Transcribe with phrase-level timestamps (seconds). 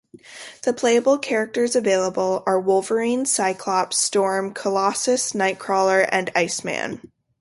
[0.63, 7.11] The playable characters available are Wolverine, Cyclops, Storm, Colossus, Nightcrawler and Iceman.